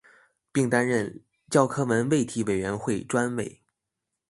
[0.51, 3.61] 并担任教科文卫体委员会专委。